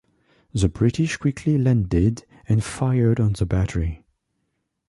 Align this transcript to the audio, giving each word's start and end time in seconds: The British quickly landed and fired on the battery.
The 0.51 0.67
British 0.67 1.17
quickly 1.17 1.59
landed 1.59 2.25
and 2.49 2.63
fired 2.63 3.19
on 3.19 3.33
the 3.33 3.45
battery. 3.45 4.03